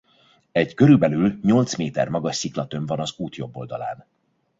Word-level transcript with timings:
Egy 0.51 0.73
körülbelül 0.73 1.39
nyolc 1.43 1.75
méter 1.75 2.09
magas 2.09 2.35
sziklatömb 2.35 2.87
van 2.87 2.99
az 2.99 3.13
út 3.17 3.35
jobb 3.35 3.55
oldalán. 3.55 4.05